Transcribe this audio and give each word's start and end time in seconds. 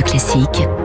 Classique. 0.00 0.81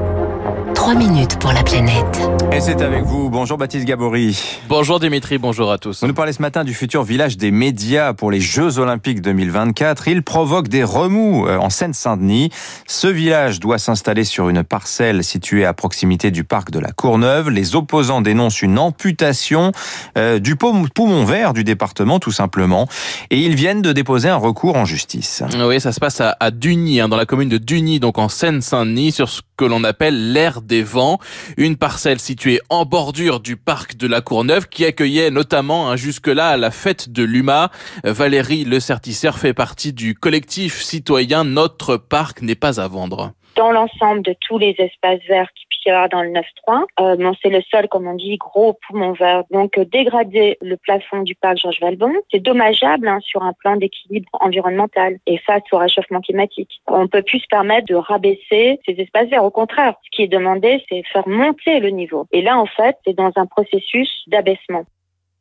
3 0.87 0.95
minutes 0.95 1.37
pour 1.39 1.51
la 1.51 1.63
planète. 1.63 2.21
Et 2.53 2.61
c'est 2.61 2.81
avec 2.81 3.03
vous. 3.03 3.29
Bonjour 3.29 3.57
Baptiste 3.57 3.83
Gabory. 3.83 4.41
Bonjour 4.69 5.01
Dimitri, 5.01 5.37
bonjour 5.37 5.69
à 5.69 5.77
tous. 5.77 5.99
Vous 5.99 6.07
nous 6.07 6.13
parlez 6.13 6.31
ce 6.31 6.41
matin 6.41 6.63
du 6.63 6.73
futur 6.73 7.03
village 7.03 7.35
des 7.35 7.51
médias 7.51 8.13
pour 8.13 8.31
les 8.31 8.39
Jeux 8.39 8.79
Olympiques 8.79 9.21
2024. 9.21 10.07
Il 10.07 10.23
provoque 10.23 10.69
des 10.69 10.85
remous 10.85 11.45
euh, 11.45 11.57
en 11.57 11.69
Seine-Saint-Denis. 11.69 12.51
Ce 12.87 13.07
village 13.07 13.59
doit 13.59 13.79
s'installer 13.79 14.23
sur 14.23 14.47
une 14.47 14.63
parcelle 14.63 15.25
située 15.25 15.65
à 15.65 15.73
proximité 15.73 16.31
du 16.31 16.45
parc 16.45 16.71
de 16.71 16.79
la 16.79 16.93
Courneuve. 16.93 17.49
Les 17.49 17.75
opposants 17.75 18.21
dénoncent 18.21 18.61
une 18.61 18.79
amputation 18.79 19.73
euh, 20.17 20.39
du 20.39 20.55
poumon 20.55 21.25
vert 21.25 21.51
du 21.51 21.65
département, 21.65 22.19
tout 22.19 22.31
simplement. 22.31 22.87
Et 23.29 23.39
ils 23.39 23.55
viennent 23.55 23.81
de 23.81 23.91
déposer 23.91 24.29
un 24.29 24.37
recours 24.37 24.77
en 24.77 24.85
justice. 24.85 25.43
Oui, 25.59 25.81
ça 25.81 25.91
se 25.91 25.99
passe 25.99 26.21
à, 26.21 26.37
à 26.39 26.49
Duny, 26.49 27.01
hein, 27.01 27.09
dans 27.09 27.17
la 27.17 27.25
commune 27.25 27.49
de 27.49 27.57
Duny, 27.57 27.99
donc 27.99 28.17
en 28.17 28.29
Seine-Saint-Denis, 28.29 29.11
sur 29.11 29.27
ce 29.27 29.41
que 29.57 29.65
l'on 29.65 29.83
appelle 29.83 30.31
l'aire 30.31 30.61
des 30.61 30.76
vents, 30.83 31.19
une 31.57 31.77
parcelle 31.77 32.19
située 32.19 32.59
en 32.69 32.85
bordure 32.85 33.39
du 33.39 33.57
parc 33.57 33.97
de 33.97 34.07
la 34.07 34.21
Courneuve 34.21 34.67
qui 34.69 34.85
accueillait 34.85 35.31
notamment 35.31 35.89
hein, 35.89 35.95
jusque-là 35.95 36.57
la 36.57 36.71
fête 36.71 37.09
de 37.09 37.23
l'UMA. 37.23 37.69
Valérie 38.03 38.63
Le 38.63 38.79
Certisseur 38.79 39.37
fait 39.37 39.53
partie 39.53 39.93
du 39.93 40.15
collectif 40.15 40.81
citoyen 40.81 41.43
Notre 41.43 41.97
parc 41.97 42.41
n'est 42.41 42.55
pas 42.55 42.79
à 42.79 42.87
vendre. 42.87 43.33
Dans 43.55 43.71
l'ensemble 43.71 44.21
de 44.21 44.35
tous 44.47 44.57
les 44.57 44.75
espaces 44.77 45.25
verts 45.27 45.49
qui 45.55 45.66
dans 46.09 46.21
le 46.21 46.29
9-3. 46.29 46.85
Euh, 46.99 47.33
c'est 47.41 47.49
le 47.49 47.61
seul, 47.71 47.87
comme 47.87 48.07
on 48.07 48.15
dit, 48.15 48.37
gros 48.37 48.77
poumon 48.87 49.13
vert. 49.13 49.43
Donc, 49.51 49.77
euh, 49.77 49.85
dégrader 49.85 50.57
le 50.61 50.77
plafond 50.77 51.21
du 51.21 51.35
parc 51.35 51.57
Georges 51.57 51.79
Valbon, 51.81 52.13
c'est 52.31 52.39
dommageable 52.39 53.07
hein, 53.07 53.19
sur 53.21 53.43
un 53.43 53.53
plan 53.53 53.75
d'équilibre 53.77 54.29
environnemental 54.33 55.17
et 55.25 55.37
face 55.39 55.63
au 55.71 55.77
réchauffement 55.77 56.21
climatique. 56.21 56.81
On 56.87 57.07
peut 57.07 57.21
plus 57.21 57.39
se 57.39 57.47
permettre 57.49 57.87
de 57.87 57.95
rabaisser 57.95 58.79
ces 58.85 58.93
espaces 58.97 59.29
verts. 59.29 59.43
Au 59.43 59.51
contraire, 59.51 59.95
ce 60.03 60.09
qui 60.15 60.23
est 60.23 60.27
demandé, 60.27 60.83
c'est 60.89 61.03
faire 61.11 61.27
monter 61.27 61.79
le 61.79 61.89
niveau. 61.89 62.27
Et 62.31 62.41
là, 62.41 62.57
en 62.57 62.65
fait, 62.65 62.97
c'est 63.05 63.15
dans 63.15 63.31
un 63.35 63.45
processus 63.45 64.23
d'abaissement. 64.27 64.83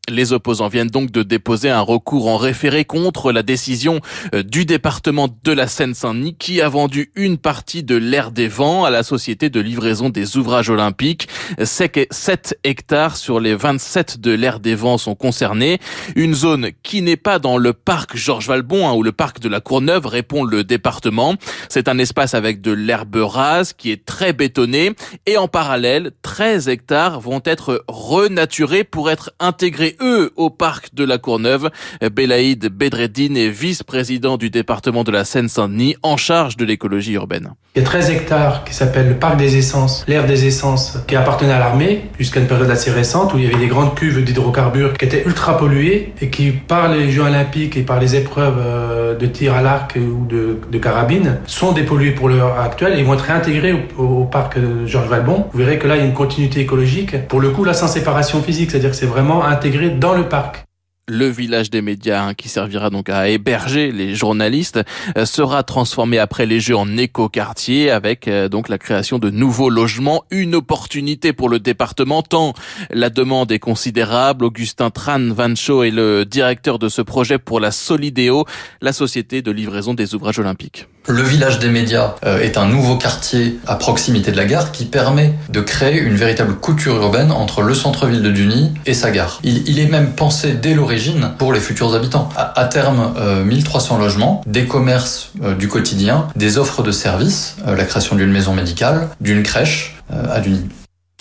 Les 0.08 0.32
opposants 0.32 0.68
viennent 0.68 0.86
donc 0.86 1.10
de 1.10 1.24
déposer 1.24 1.68
un 1.68 1.80
recours 1.80 2.28
en 2.28 2.36
référé 2.36 2.84
contre 2.84 3.32
la 3.32 3.42
décision 3.42 4.00
euh, 4.34 4.44
du 4.44 4.64
département 4.64 5.28
de 5.42 5.52
la 5.52 5.66
Seine-Saint-Denis 5.66 6.36
qui 6.38 6.60
a 6.60 6.68
vendu 6.68 7.10
une 7.16 7.38
partie 7.38 7.82
de 7.82 7.96
l'air 7.96 8.30
des 8.30 8.46
vents 8.46 8.84
à 8.84 8.90
la 8.90 9.02
société 9.02 9.50
de 9.50 9.58
livraison 9.58 10.08
des 10.08 10.36
ouvrages 10.36 10.70
olympiques. 10.70 11.28
7 11.60 12.58
hectares 12.62 13.16
sur 13.16 13.40
les 13.40 13.56
27 13.56 14.20
de 14.20 14.30
l'air 14.30 14.60
des 14.60 14.76
vents 14.76 14.96
sont 14.96 15.16
concernés. 15.16 15.80
Une 16.14 16.34
zone 16.34 16.70
qui 16.84 17.02
n'est 17.02 17.16
pas 17.16 17.40
dans 17.40 17.58
le 17.58 17.72
parc 17.72 18.16
Georges 18.16 18.46
Valbon 18.46 18.88
hein, 18.88 18.92
ou 18.92 19.02
le 19.02 19.12
parc 19.12 19.40
de 19.40 19.48
la 19.48 19.60
Courneuve, 19.60 20.06
répond 20.06 20.44
le 20.44 20.62
département. 20.62 21.34
C'est 21.68 21.88
un 21.88 21.98
espace 21.98 22.34
avec 22.34 22.60
de 22.60 22.70
l'herbe 22.70 23.16
rase 23.16 23.72
qui 23.72 23.90
est 23.90 24.04
très 24.04 24.32
bétonné 24.32 24.92
et 25.26 25.36
en 25.36 25.48
parallèle, 25.48 26.12
13 26.22 26.68
hectares 26.68 27.20
vont 27.20 27.42
être 27.44 27.84
renaturés 27.88 28.84
pour 28.84 29.10
être 29.10 29.32
intégrés 29.40 29.95
eux 30.00 30.32
au 30.36 30.50
parc 30.50 30.94
de 30.94 31.04
la 31.04 31.18
Courneuve. 31.18 31.70
Belaïd 32.00 32.66
Bedreddine 32.68 33.36
est 33.36 33.48
vice-président 33.48 34.36
du 34.36 34.50
département 34.50 35.04
de 35.04 35.10
la 35.10 35.24
Seine-Saint-Denis 35.24 35.96
en 36.02 36.16
charge 36.16 36.56
de 36.56 36.64
l'écologie 36.64 37.12
urbaine. 37.12 37.54
Il 37.76 37.80
y 37.80 37.82
a 37.82 37.88
13 37.88 38.08
hectares 38.08 38.64
qui 38.64 38.72
s'appellent 38.72 39.10
le 39.10 39.16
parc 39.16 39.36
des 39.36 39.58
essences, 39.58 40.02
l'aire 40.08 40.24
des 40.24 40.46
essences, 40.46 40.98
qui 41.06 41.14
appartenait 41.14 41.52
à 41.52 41.58
l'armée 41.58 42.06
jusqu'à 42.18 42.40
une 42.40 42.46
période 42.46 42.70
assez 42.70 42.90
récente 42.90 43.34
où 43.34 43.38
il 43.38 43.44
y 43.44 43.46
avait 43.46 43.58
des 43.58 43.66
grandes 43.66 43.94
cuves 43.94 44.24
d'hydrocarbures 44.24 44.94
qui 44.94 45.04
étaient 45.04 45.22
ultra 45.26 45.58
polluées 45.58 46.14
et 46.22 46.30
qui, 46.30 46.52
par 46.52 46.88
les 46.88 47.10
Jeux 47.10 47.24
olympiques 47.24 47.76
et 47.76 47.82
par 47.82 48.00
les 48.00 48.16
épreuves 48.16 48.56
euh, 48.58 49.14
de 49.14 49.26
tir 49.26 49.52
à 49.52 49.60
l'arc 49.60 49.94
ou 49.98 50.24
de, 50.24 50.78
carabine, 50.78 51.36
sont 51.46 51.72
dépolluées 51.72 52.12
pour 52.12 52.30
l'heure 52.30 52.58
actuelle 52.58 52.98
et 52.98 53.02
vont 53.02 53.12
être 53.12 53.26
réintégrées 53.26 53.74
au, 53.98 54.24
parc 54.24 54.58
de 54.58 54.86
Georges 54.86 55.08
Valbon. 55.08 55.44
Vous 55.52 55.58
verrez 55.58 55.78
que 55.78 55.86
là, 55.86 55.96
il 55.96 55.98
y 55.98 56.02
a 56.02 56.06
une 56.06 56.14
continuité 56.14 56.60
écologique. 56.60 57.28
Pour 57.28 57.40
le 57.40 57.50
coup, 57.50 57.64
là, 57.64 57.74
sans 57.74 57.88
séparation 57.88 58.40
physique, 58.40 58.70
c'est-à-dire 58.70 58.92
que 58.92 58.96
c'est 58.96 59.04
vraiment 59.04 59.44
intégré 59.44 59.90
dans 59.90 60.14
le 60.14 60.30
parc 60.30 60.64
le 61.08 61.28
village 61.28 61.70
des 61.70 61.82
médias 61.82 62.22
hein, 62.22 62.34
qui 62.34 62.48
servira 62.48 62.90
donc 62.90 63.08
à 63.08 63.28
héberger 63.28 63.92
les 63.92 64.14
journalistes 64.14 64.80
euh, 65.16 65.24
sera 65.24 65.62
transformé 65.62 66.18
après 66.18 66.46
les 66.46 66.58
Jeux 66.58 66.76
en 66.76 66.96
éco-quartier 66.96 67.90
avec 67.90 68.26
euh, 68.26 68.48
donc 68.48 68.68
la 68.68 68.78
création 68.78 69.18
de 69.18 69.30
nouveaux 69.30 69.70
logements, 69.70 70.24
une 70.30 70.56
opportunité 70.56 71.32
pour 71.32 71.48
le 71.48 71.60
département 71.60 72.22
tant 72.22 72.54
la 72.90 73.10
demande 73.10 73.52
est 73.52 73.60
considérable. 73.60 74.44
Augustin 74.44 74.90
Tran 74.90 75.20
Vancho 75.32 75.84
est 75.84 75.90
le 75.90 76.24
directeur 76.24 76.78
de 76.78 76.88
ce 76.88 77.02
projet 77.02 77.38
pour 77.38 77.60
la 77.60 77.70
Solidéo, 77.70 78.44
la 78.80 78.92
société 78.92 79.42
de 79.42 79.52
livraison 79.52 79.94
des 79.94 80.14
ouvrages 80.14 80.40
olympiques. 80.40 80.86
Le 81.08 81.22
village 81.22 81.60
des 81.60 81.68
médias 81.68 82.14
euh, 82.24 82.40
est 82.40 82.58
un 82.58 82.66
nouveau 82.66 82.96
quartier 82.96 83.60
à 83.66 83.76
proximité 83.76 84.32
de 84.32 84.36
la 84.36 84.44
gare 84.44 84.72
qui 84.72 84.84
permet 84.84 85.34
de 85.48 85.60
créer 85.60 86.00
une 86.00 86.16
véritable 86.16 86.54
couture 86.56 86.96
urbaine 86.96 87.30
entre 87.30 87.62
le 87.62 87.74
centre-ville 87.74 88.22
de 88.22 88.30
Duny 88.32 88.74
et 88.86 88.94
sa 88.94 89.12
gare. 89.12 89.38
Il, 89.44 89.78
est 89.78 89.86
même 89.86 90.12
pensé 90.12 90.52
dès 90.52 90.74
l'origine 90.74 91.30
pour 91.38 91.52
les 91.52 91.60
futurs 91.60 91.94
habitants. 91.94 92.28
À, 92.36 92.64
terme, 92.64 93.14
1300 93.44 93.96
euh, 93.96 93.98
logements, 94.00 94.42
des 94.46 94.66
commerces 94.66 95.30
euh, 95.44 95.54
du 95.54 95.68
quotidien, 95.68 96.26
des 96.34 96.58
offres 96.58 96.82
de 96.82 96.90
services, 96.90 97.56
la 97.64 97.84
création 97.84 98.16
d'une 98.16 98.32
maison 98.32 98.52
médicale, 98.52 99.08
d'une 99.20 99.42
crèche 99.42 99.96
à 100.10 100.40
Duny. 100.40 100.62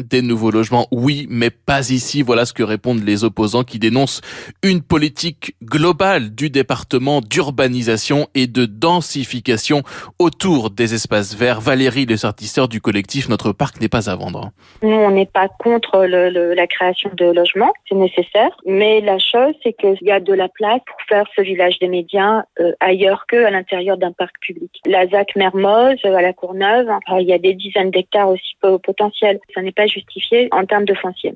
Des 0.03 0.21
nouveaux 0.21 0.51
logements, 0.51 0.87
oui, 0.91 1.25
mais 1.29 1.49
pas 1.49 1.89
ici. 1.89 2.21
Voilà 2.21 2.45
ce 2.45 2.51
que 2.51 2.63
répondent 2.63 3.03
les 3.03 3.23
opposants 3.23 3.63
qui 3.63 3.79
dénoncent 3.79 4.21
une 4.61 4.81
politique 4.81 5.55
globale 5.63 6.35
du 6.35 6.49
département 6.49 7.21
d'urbanisation 7.21 8.27
et 8.35 8.47
de 8.47 8.65
densification 8.65 9.83
autour 10.19 10.69
des 10.69 10.93
espaces 10.93 11.33
verts. 11.35 11.61
Valérie, 11.61 12.05
le 12.05 12.17
sortisseur 12.17 12.67
du 12.67 12.81
collectif 12.81 13.29
Notre 13.29 13.53
Parc 13.53 13.79
n'est 13.79 13.87
pas 13.87 14.09
à 14.09 14.15
vendre. 14.15 14.51
Nous, 14.81 14.89
on 14.89 15.11
n'est 15.11 15.25
pas 15.25 15.47
contre 15.47 16.05
la 16.05 16.67
création 16.67 17.09
de 17.13 17.25
logements, 17.25 17.73
c'est 17.87 17.95
nécessaire. 17.95 18.49
Mais 18.65 18.99
la 18.99 19.17
chose, 19.17 19.53
c'est 19.63 19.73
qu'il 19.73 19.97
y 20.01 20.11
a 20.11 20.19
de 20.19 20.33
la 20.33 20.49
place 20.49 20.81
pour 20.85 20.97
faire 21.07 21.25
ce 21.35 21.41
village 21.41 21.79
des 21.79 21.87
médias 21.87 22.43
euh, 22.59 22.73
ailleurs 22.79 23.25
que 23.27 23.45
à 23.45 23.49
l'intérieur 23.49 23.97
d'un 23.97 24.11
parc 24.11 24.35
public. 24.41 24.71
La 24.85 25.07
ZAC 25.07 25.35
Mermoz, 25.35 25.95
à 26.03 26.21
la 26.21 26.33
Courneuve, 26.33 26.89
euh, 26.89 27.21
il 27.21 27.27
y 27.27 27.33
a 27.33 27.37
des 27.37 27.53
dizaines 27.53 27.91
d'hectares 27.91 28.29
aussi 28.29 28.55
potentiels. 28.83 29.39
Justifié 29.87 30.47
en 30.51 30.65
termes 30.65 30.85
de 30.85 30.93
foncier. 30.93 31.35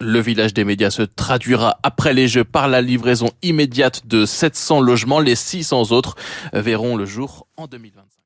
Le 0.00 0.20
village 0.20 0.54
des 0.54 0.64
médias 0.64 0.90
se 0.90 1.02
traduira 1.02 1.78
après 1.82 2.14
les 2.14 2.28
Jeux 2.28 2.44
par 2.44 2.68
la 2.68 2.80
livraison 2.80 3.30
immédiate 3.42 4.06
de 4.06 4.24
700 4.24 4.80
logements. 4.80 5.20
Les 5.20 5.34
600 5.34 5.92
autres 5.92 6.14
verront 6.52 6.96
le 6.96 7.04
jour 7.04 7.46
en 7.56 7.66
2025. 7.66 8.19